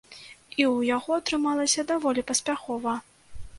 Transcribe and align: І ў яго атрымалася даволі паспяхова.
І 0.59 0.63
ў 0.69 0.87
яго 0.95 1.09
атрымалася 1.19 1.87
даволі 1.93 2.27
паспяхова. 2.35 2.99